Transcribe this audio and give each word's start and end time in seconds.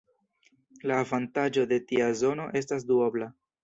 La 0.91 0.97
avantaĝo 1.03 1.69
de 1.75 1.81
tia 1.93 2.11
zono 2.25 2.53
estas 2.65 2.93
duobla. 2.93 3.35